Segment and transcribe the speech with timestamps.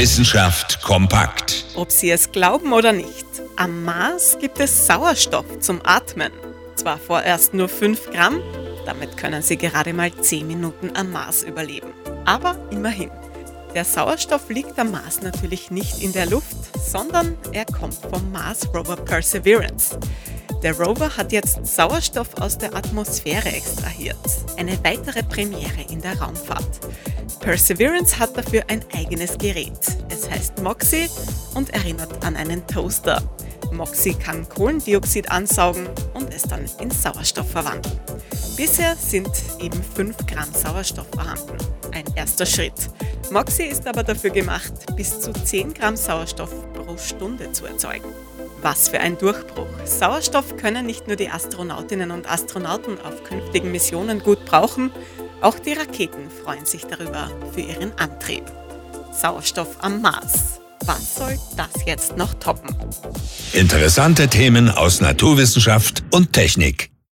[0.00, 1.66] Wissenschaft kompakt.
[1.74, 6.32] Ob Sie es glauben oder nicht, am Mars gibt es Sauerstoff zum Atmen.
[6.74, 8.40] Zwar vorerst nur 5 Gramm,
[8.86, 11.92] damit können Sie gerade mal 10 Minuten am Mars überleben.
[12.24, 13.10] Aber immerhin.
[13.74, 18.66] Der Sauerstoff liegt am Mars natürlich nicht in der Luft, sondern er kommt vom Mars
[18.74, 19.98] Rover Perseverance.
[20.62, 24.16] Der Rover hat jetzt Sauerstoff aus der Atmosphäre extrahiert.
[24.56, 26.80] Eine weitere Premiere in der Raumfahrt.
[27.38, 29.78] Perseverance hat dafür ein eigenes Gerät.
[30.08, 31.08] Es heißt Moxie
[31.54, 33.22] und erinnert an einen Toaster.
[33.72, 37.98] Moxie kann Kohlendioxid ansaugen und es dann in Sauerstoff verwandeln.
[38.56, 39.30] Bisher sind
[39.60, 41.56] eben 5 Gramm Sauerstoff vorhanden.
[41.92, 42.90] Ein erster Schritt.
[43.30, 48.08] Moxie ist aber dafür gemacht, bis zu 10 Gramm Sauerstoff pro Stunde zu erzeugen.
[48.62, 49.68] Was für ein Durchbruch.
[49.84, 54.92] Sauerstoff können nicht nur die Astronautinnen und Astronauten auf künftigen Missionen gut brauchen,
[55.42, 58.44] auch die Raketen freuen sich darüber für ihren Antrieb.
[59.12, 60.60] Sauerstoff am Mars.
[60.86, 62.74] Was soll das jetzt noch toppen?
[63.52, 66.89] Interessante Themen aus Naturwissenschaft und Technik.